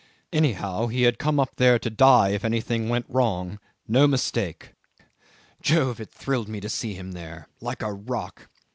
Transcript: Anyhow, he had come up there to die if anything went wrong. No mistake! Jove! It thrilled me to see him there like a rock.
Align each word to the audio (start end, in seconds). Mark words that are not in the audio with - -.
Anyhow, 0.33 0.87
he 0.87 1.03
had 1.03 1.19
come 1.19 1.39
up 1.39 1.57
there 1.57 1.77
to 1.77 1.89
die 1.91 2.29
if 2.29 2.43
anything 2.43 2.89
went 2.89 3.05
wrong. 3.07 3.59
No 3.87 4.07
mistake! 4.07 4.73
Jove! 5.61 5.99
It 6.01 6.09
thrilled 6.11 6.49
me 6.49 6.59
to 6.59 6.69
see 6.69 6.95
him 6.95 7.11
there 7.11 7.47
like 7.59 7.83
a 7.83 7.93
rock. 7.93 8.49